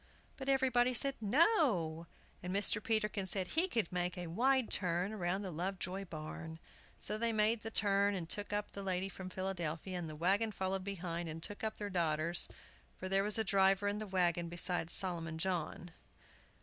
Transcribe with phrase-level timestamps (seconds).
[0.35, 2.07] But everybody said "No!"
[2.41, 2.83] and Mr.
[2.83, 6.57] Peterkin said he could make a wide turn round the Lovejoy barn.
[6.97, 10.51] So they made the turn, and took up the lady from Philadelphia, and the wagon
[10.51, 12.47] followed behind and took up their daughters,
[12.97, 15.91] for there was a driver in the wagon besides Solomon John.